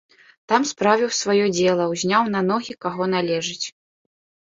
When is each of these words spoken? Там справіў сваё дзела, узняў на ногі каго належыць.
Там 0.51 0.63
справіў 0.69 1.09
сваё 1.19 1.45
дзела, 1.57 1.83
узняў 1.93 2.23
на 2.39 2.45
ногі 2.51 2.73
каго 2.83 3.13
належыць. 3.15 3.63